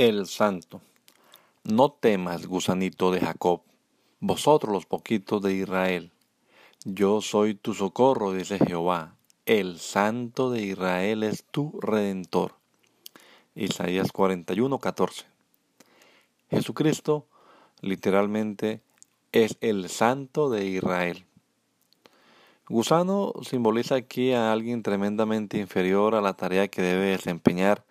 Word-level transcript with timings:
El 0.00 0.26
Santo. 0.28 0.80
No 1.62 1.92
temas, 1.92 2.46
gusanito 2.46 3.12
de 3.12 3.20
Jacob, 3.20 3.60
vosotros 4.18 4.72
los 4.72 4.86
poquitos 4.86 5.42
de 5.42 5.52
Israel. 5.52 6.10
Yo 6.86 7.20
soy 7.20 7.54
tu 7.54 7.74
socorro, 7.74 8.32
dice 8.32 8.58
Jehová. 8.58 9.16
El 9.44 9.78
Santo 9.78 10.50
de 10.50 10.62
Israel 10.62 11.22
es 11.22 11.44
tu 11.44 11.78
redentor. 11.82 12.54
Isaías 13.54 14.10
41, 14.10 14.78
14. 14.78 15.26
Jesucristo 16.48 17.26
literalmente 17.82 18.80
es 19.32 19.58
el 19.60 19.90
Santo 19.90 20.48
de 20.48 20.64
Israel. 20.64 21.26
Gusano 22.70 23.34
simboliza 23.42 23.96
aquí 23.96 24.32
a 24.32 24.50
alguien 24.50 24.82
tremendamente 24.82 25.58
inferior 25.58 26.14
a 26.14 26.22
la 26.22 26.32
tarea 26.32 26.68
que 26.68 26.80
debe 26.80 27.08
desempeñar 27.08 27.84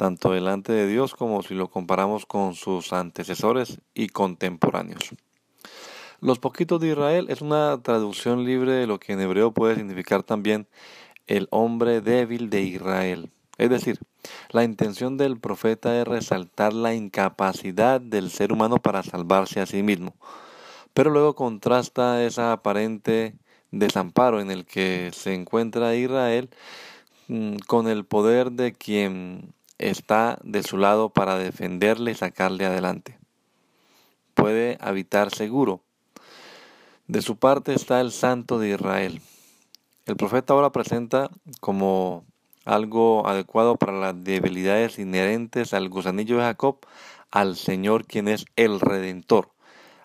tanto 0.00 0.32
delante 0.32 0.72
de 0.72 0.86
Dios 0.86 1.14
como 1.14 1.42
si 1.42 1.52
lo 1.52 1.68
comparamos 1.68 2.24
con 2.24 2.54
sus 2.54 2.94
antecesores 2.94 3.82
y 3.92 4.08
contemporáneos. 4.08 5.10
Los 6.22 6.38
poquitos 6.38 6.80
de 6.80 6.88
Israel 6.88 7.26
es 7.28 7.42
una 7.42 7.78
traducción 7.82 8.46
libre 8.46 8.72
de 8.72 8.86
lo 8.86 8.98
que 8.98 9.12
en 9.12 9.20
hebreo 9.20 9.52
puede 9.52 9.74
significar 9.74 10.22
también 10.22 10.66
el 11.26 11.48
hombre 11.50 12.00
débil 12.00 12.48
de 12.48 12.62
Israel. 12.62 13.30
Es 13.58 13.68
decir, 13.68 13.98
la 14.48 14.64
intención 14.64 15.18
del 15.18 15.38
profeta 15.38 16.00
es 16.00 16.08
resaltar 16.08 16.72
la 16.72 16.94
incapacidad 16.94 18.00
del 18.00 18.30
ser 18.30 18.54
humano 18.54 18.78
para 18.78 19.02
salvarse 19.02 19.60
a 19.60 19.66
sí 19.66 19.82
mismo, 19.82 20.14
pero 20.94 21.10
luego 21.10 21.34
contrasta 21.34 22.24
esa 22.24 22.52
aparente 22.52 23.34
desamparo 23.70 24.40
en 24.40 24.50
el 24.50 24.64
que 24.64 25.10
se 25.12 25.34
encuentra 25.34 25.94
Israel 25.94 26.48
mm, 27.28 27.56
con 27.66 27.86
el 27.86 28.06
poder 28.06 28.52
de 28.52 28.72
quien 28.72 29.52
está 29.80 30.38
de 30.42 30.62
su 30.62 30.76
lado 30.76 31.10
para 31.10 31.36
defenderle 31.36 32.12
y 32.12 32.14
sacarle 32.14 32.66
adelante. 32.66 33.18
Puede 34.34 34.78
habitar 34.80 35.30
seguro. 35.34 35.82
De 37.06 37.22
su 37.22 37.36
parte 37.36 37.74
está 37.74 38.00
el 38.00 38.12
Santo 38.12 38.58
de 38.58 38.70
Israel. 38.70 39.20
El 40.06 40.16
profeta 40.16 40.52
ahora 40.52 40.70
presenta 40.70 41.30
como 41.60 42.24
algo 42.64 43.26
adecuado 43.26 43.76
para 43.76 43.92
las 43.92 44.22
debilidades 44.22 44.98
inherentes 44.98 45.74
al 45.74 45.88
gusanillo 45.88 46.36
de 46.36 46.42
Jacob 46.42 46.78
al 47.30 47.56
Señor 47.56 48.06
quien 48.06 48.28
es 48.28 48.44
el 48.56 48.80
Redentor, 48.80 49.52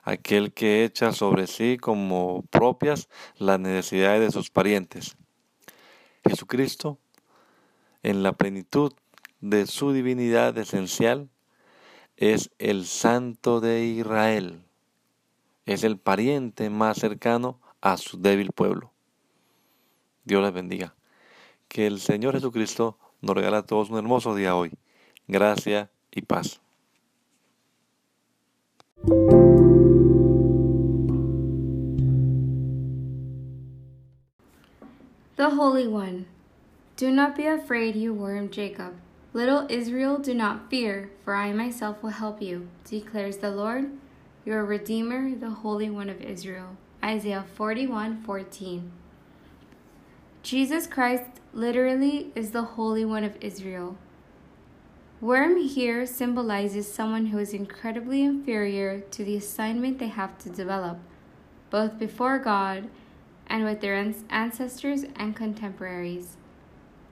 aquel 0.03 0.53
que 0.53 0.83
echa 0.83 1.11
sobre 1.11 1.47
sí 1.47 1.77
como 1.77 2.43
propias 2.49 3.09
las 3.37 3.59
necesidades 3.59 4.21
de 4.21 4.31
sus 4.31 4.49
parientes. 4.49 5.17
Jesucristo, 6.27 6.99
en 8.03 8.23
la 8.23 8.33
plenitud 8.33 8.93
de 9.41 9.67
su 9.67 9.91
divinidad 9.91 10.57
esencial 10.57 11.29
es 12.17 12.51
el 12.59 12.85
Santo 12.85 13.59
de 13.59 13.85
Israel. 13.85 14.63
Es 15.65 15.83
el 15.83 15.97
pariente 15.97 16.69
más 16.69 16.97
cercano 16.97 17.59
a 17.81 17.97
su 17.97 18.19
débil 18.19 18.51
pueblo. 18.51 18.91
Dios 20.23 20.43
les 20.43 20.53
bendiga. 20.53 20.95
Que 21.67 21.87
el 21.87 21.99
Señor 21.99 22.35
Jesucristo 22.35 22.97
nos 23.21 23.35
regala 23.35 23.59
a 23.59 23.65
todos 23.65 23.89
un 23.89 23.97
hermoso 23.97 24.35
día 24.35 24.55
hoy. 24.55 24.71
Gracia 25.27 25.89
y 26.11 26.21
paz. 26.21 26.61
The 35.35 35.49
Holy 35.49 35.87
One. 35.87 36.25
Do 36.95 37.11
not 37.11 37.35
be 37.35 37.45
afraid, 37.45 37.95
you 37.95 38.13
worm 38.13 38.49
Jacob. 38.49 38.93
Little 39.35 39.67
Israel, 39.67 40.17
do 40.17 40.33
not 40.33 40.69
fear, 40.69 41.11
for 41.25 41.35
I 41.35 41.51
myself 41.51 42.01
will 42.01 42.11
help 42.11 42.41
you, 42.41 42.69
declares 42.85 43.39
the 43.39 43.51
Lord, 43.51 43.91
your 44.45 44.63
Redeemer, 44.63 45.35
the 45.35 45.49
Holy 45.49 45.89
One 45.89 46.09
of 46.09 46.21
Israel. 46.21 46.77
Isaiah 47.03 47.43
41 47.53 48.21
14. 48.21 48.93
Jesus 50.41 50.87
Christ 50.87 51.41
literally 51.51 52.31
is 52.33 52.51
the 52.51 52.61
Holy 52.61 53.03
One 53.03 53.25
of 53.25 53.35
Israel. 53.41 53.97
Worm 55.19 55.61
here 55.61 56.05
symbolizes 56.05 56.89
someone 56.89 57.25
who 57.25 57.37
is 57.37 57.53
incredibly 57.53 58.23
inferior 58.23 59.01
to 59.01 59.25
the 59.25 59.35
assignment 59.35 59.99
they 59.99 60.07
have 60.07 60.37
to 60.37 60.49
develop, 60.49 60.97
both 61.69 61.99
before 61.99 62.39
God 62.39 62.87
and 63.47 63.65
with 63.65 63.81
their 63.81 63.95
ancestors 64.29 65.03
and 65.17 65.35
contemporaries. 65.35 66.37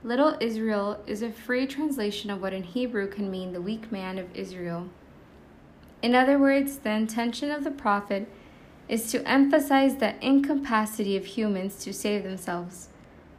Little 0.06 0.36
Israel 0.42 1.02
is 1.08 1.22
a 1.22 1.32
free 1.32 1.66
translation 1.66 2.30
of 2.30 2.42
what 2.42 2.52
in 2.52 2.64
Hebrew 2.64 3.08
can 3.08 3.32
mean 3.32 3.54
the 3.54 3.62
weak 3.62 3.90
man 3.90 4.18
of 4.18 4.36
Israel. 4.36 4.90
In 6.02 6.14
other 6.14 6.38
words, 6.38 6.80
the 6.80 6.92
intention 6.92 7.50
of 7.50 7.64
the 7.64 7.72
prophet 7.72 8.28
is 8.90 9.10
to 9.12 9.26
emphasize 9.26 9.96
the 9.96 10.16
incapacity 10.26 11.16
of 11.16 11.26
humans 11.26 11.82
to 11.86 11.94
save 11.94 12.24
themselves. 12.24 12.90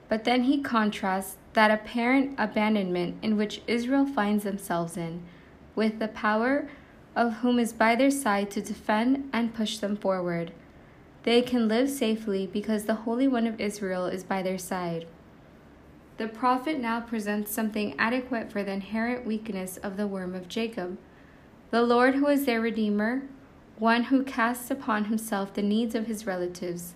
But 0.09 0.25
then 0.25 0.45
he 0.45 0.63
contrasts 0.63 1.37
that 1.53 1.71
apparent 1.71 2.35
abandonment 2.39 3.19
in 3.21 3.37
which 3.37 3.61
Israel 3.67 4.07
finds 4.07 4.45
themselves 4.45 4.97
in 4.97 5.23
with 5.75 5.99
the 5.99 6.09
power 6.09 6.71
of 7.15 7.35
whom 7.35 7.59
is 7.59 7.75
by 7.75 7.95
their 7.95 8.11
side 8.11 8.51
to 8.53 8.63
defend 8.63 9.29
and 9.35 9.55
push 9.55 9.77
them 9.77 9.99
forward. 9.99 10.53
They 11.25 11.43
can 11.43 11.69
live 11.69 11.91
safely 11.91 12.47
because 12.47 12.85
the 12.85 12.95
Holy 12.95 13.29
One 13.29 13.47
of 13.47 13.61
Israel 13.61 14.07
is 14.07 14.25
by 14.25 14.43
their 14.43 14.59
side. 14.59 15.07
The 16.17 16.29
prophet 16.29 16.79
now 16.79 17.01
presents 17.01 17.51
something 17.51 17.99
adequate 17.99 18.53
for 18.53 18.63
the 18.63 18.71
inherent 18.71 19.27
weakness 19.27 19.79
of 19.79 19.97
the 19.97 20.07
worm 20.07 20.33
of 20.37 20.47
Jacob. 20.47 20.97
The 21.71 21.83
Lord, 21.83 22.15
who 22.15 22.29
is 22.29 22.47
their 22.47 22.61
Redeemer, 22.61 23.23
one 23.79 24.05
who 24.05 24.23
casts 24.23 24.71
upon 24.71 25.07
himself 25.07 25.53
the 25.53 25.63
needs 25.63 25.97
of 25.97 26.07
his 26.07 26.25
relatives. 26.25 26.95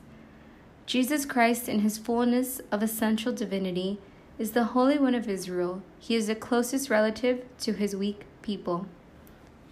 Jesus 0.86 1.26
Christ, 1.26 1.68
in 1.68 1.80
his 1.80 1.98
fullness 1.98 2.60
of 2.70 2.80
essential 2.80 3.32
divinity, 3.32 3.98
is 4.38 4.52
the 4.52 4.64
Holy 4.66 4.98
One 4.98 5.16
of 5.16 5.28
Israel. 5.28 5.82
He 5.98 6.14
is 6.14 6.28
the 6.28 6.36
closest 6.36 6.88
relative 6.88 7.44
to 7.58 7.72
his 7.72 7.96
weak 7.96 8.24
people. 8.40 8.86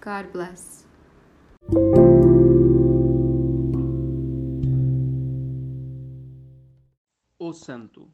God 0.01 0.33
bless. 0.33 0.87
O 7.39 7.53
Santo. 7.53 8.09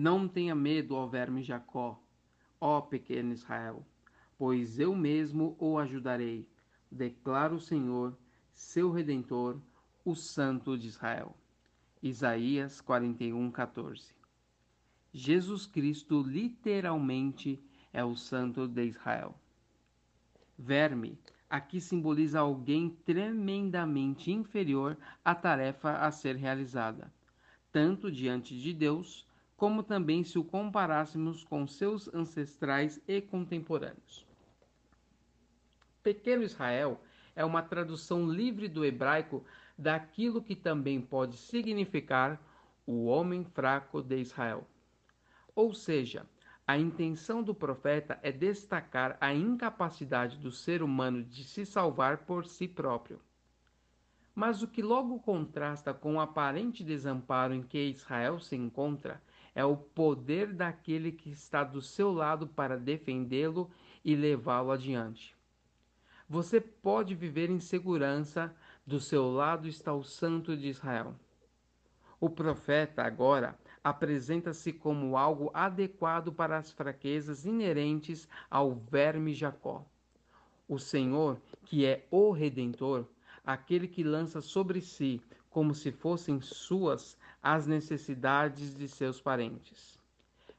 Não 0.00 0.28
tenha 0.28 0.54
medo, 0.54 0.94
ó 0.94 1.08
verme 1.08 1.42
Jacó, 1.42 2.00
ó 2.60 2.80
pequeno 2.80 3.32
Israel, 3.32 3.84
pois 4.38 4.78
eu 4.78 4.94
mesmo 4.94 5.56
o 5.58 5.76
ajudarei, 5.76 6.48
declara 6.88 7.52
o 7.52 7.58
Senhor, 7.58 8.16
seu 8.52 8.92
redentor, 8.92 9.60
o 10.04 10.14
Santo 10.14 10.78
de 10.78 10.86
Israel. 10.86 11.36
Isaías 12.00 12.80
41, 12.80 13.50
14. 13.50 14.14
Jesus 15.12 15.66
Cristo 15.66 16.22
literalmente 16.22 17.60
é 17.92 18.04
o 18.04 18.14
Santo 18.14 18.68
de 18.68 18.84
Israel. 18.84 19.34
Verme 20.56 21.18
aqui 21.50 21.80
simboliza 21.80 22.38
alguém 22.38 22.88
tremendamente 23.04 24.30
inferior 24.30 24.96
à 25.24 25.34
tarefa 25.34 25.98
a 25.98 26.12
ser 26.12 26.36
realizada, 26.36 27.12
tanto 27.72 28.12
diante 28.12 28.56
de 28.56 28.72
Deus 28.72 29.26
como 29.58 29.82
também 29.82 30.22
se 30.22 30.38
o 30.38 30.44
comparássemos 30.44 31.42
com 31.42 31.66
seus 31.66 32.08
ancestrais 32.14 33.02
e 33.08 33.20
contemporâneos. 33.20 34.24
Pequeno 36.00 36.44
Israel 36.44 37.00
é 37.34 37.44
uma 37.44 37.60
tradução 37.60 38.30
livre 38.30 38.68
do 38.68 38.84
hebraico 38.84 39.44
daquilo 39.76 40.40
que 40.40 40.54
também 40.54 41.00
pode 41.00 41.36
significar 41.36 42.40
o 42.86 43.06
homem 43.06 43.44
fraco 43.44 44.00
de 44.00 44.18
Israel. 44.18 44.64
Ou 45.56 45.74
seja, 45.74 46.24
a 46.64 46.78
intenção 46.78 47.42
do 47.42 47.52
profeta 47.52 48.16
é 48.22 48.30
destacar 48.30 49.18
a 49.20 49.34
incapacidade 49.34 50.36
do 50.38 50.52
ser 50.52 50.84
humano 50.84 51.24
de 51.24 51.42
se 51.42 51.66
salvar 51.66 52.18
por 52.18 52.46
si 52.46 52.68
próprio. 52.68 53.20
Mas 54.36 54.62
o 54.62 54.68
que 54.68 54.82
logo 54.82 55.18
contrasta 55.18 55.92
com 55.92 56.14
o 56.14 56.20
aparente 56.20 56.84
desamparo 56.84 57.52
em 57.52 57.62
que 57.62 57.88
Israel 57.88 58.38
se 58.38 58.54
encontra 58.54 59.20
é 59.54 59.64
o 59.64 59.76
poder 59.76 60.52
daquele 60.52 61.12
que 61.12 61.30
está 61.30 61.64
do 61.64 61.80
seu 61.82 62.12
lado 62.12 62.46
para 62.46 62.78
defendê-lo 62.78 63.70
e 64.04 64.14
levá-lo 64.14 64.70
adiante. 64.70 65.36
Você 66.28 66.60
pode 66.60 67.14
viver 67.14 67.48
em 67.48 67.58
segurança, 67.58 68.54
do 68.86 69.00
seu 69.00 69.30
lado 69.30 69.66
está 69.66 69.94
o 69.94 70.04
Santo 70.04 70.56
de 70.56 70.68
Israel. 70.68 71.14
O 72.20 72.28
profeta 72.28 73.02
agora 73.02 73.58
apresenta-se 73.82 74.72
como 74.72 75.16
algo 75.16 75.50
adequado 75.54 76.32
para 76.32 76.58
as 76.58 76.70
fraquezas 76.70 77.46
inerentes 77.46 78.28
ao 78.50 78.74
verme 78.74 79.32
Jacó. 79.32 79.84
O 80.68 80.78
Senhor, 80.78 81.40
que 81.64 81.86
é 81.86 82.06
o 82.10 82.30
Redentor, 82.30 83.06
aquele 83.44 83.88
que 83.88 84.02
lança 84.02 84.40
sobre 84.42 84.80
si, 84.80 85.22
como 85.48 85.74
se 85.74 85.90
fossem 85.90 86.40
suas, 86.40 87.16
as 87.42 87.66
necessidades 87.66 88.76
de 88.76 88.88
seus 88.88 89.20
parentes. 89.20 89.98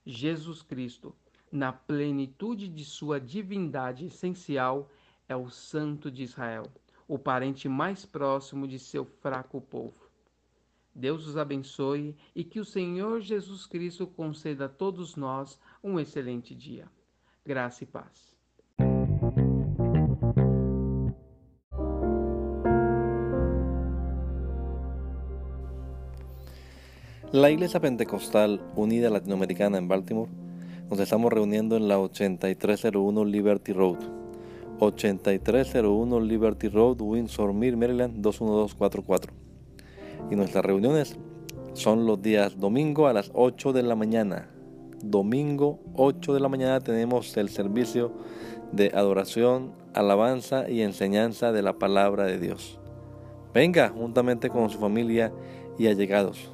Jesus 0.05 0.61
Cristo, 0.61 1.13
na 1.51 1.71
plenitude 1.71 2.67
de 2.67 2.85
sua 2.85 3.19
divindade 3.19 4.05
essencial, 4.05 4.89
é 5.27 5.35
o 5.35 5.49
Santo 5.49 6.09
de 6.09 6.23
Israel, 6.23 6.65
o 7.07 7.17
parente 7.17 7.67
mais 7.69 8.05
próximo 8.05 8.67
de 8.67 8.79
seu 8.79 9.05
fraco 9.05 9.61
povo. 9.61 10.09
Deus 10.93 11.27
os 11.27 11.37
abençoe 11.37 12.15
e 12.35 12.43
que 12.43 12.59
o 12.59 12.65
Senhor 12.65 13.21
Jesus 13.21 13.65
Cristo 13.65 14.07
conceda 14.07 14.65
a 14.65 14.69
todos 14.69 15.15
nós 15.15 15.59
um 15.83 15.99
excelente 15.99 16.55
dia. 16.55 16.89
Graça 17.45 17.83
e 17.83 17.87
paz. 17.87 18.28
La 27.31 27.51
Iglesia 27.51 27.79
Pentecostal 27.79 28.59
Unida 28.75 29.11
Latinoamericana 29.11 29.77
en 29.77 29.87
Baltimore 29.87 30.31
nos 30.89 30.99
estamos 30.99 31.31
reuniendo 31.31 31.77
en 31.77 31.87
la 31.87 31.99
8301 31.99 33.23
Liberty 33.23 33.71
Road. 33.71 33.99
8301 34.79 36.21
Liberty 36.21 36.69
Road, 36.69 36.99
Windsor 36.99 37.53
Mill, 37.53 37.77
Maryland 37.77 38.15
21244 38.15 39.31
y 40.31 40.35
nuestras 40.35 40.65
reuniones 40.65 41.19
son 41.73 42.07
los 42.07 42.19
días 42.19 42.59
domingo 42.59 43.05
a 43.05 43.13
las 43.13 43.29
8 43.35 43.73
de 43.73 43.83
la 43.83 43.95
mañana. 43.95 44.49
Domingo 45.03 45.81
8 45.93 46.33
de 46.33 46.39
la 46.39 46.49
mañana 46.49 46.79
tenemos 46.79 47.37
el 47.37 47.49
servicio 47.49 48.11
de 48.71 48.91
adoración, 48.95 49.71
alabanza 49.93 50.67
y 50.67 50.81
enseñanza 50.81 51.51
de 51.51 51.61
la 51.61 51.73
palabra 51.73 52.23
de 52.23 52.39
Dios. 52.39 52.79
Venga 53.53 53.89
juntamente 53.89 54.49
con 54.49 54.71
su 54.71 54.79
familia 54.79 55.31
y 55.77 55.85
allegados. 55.85 56.53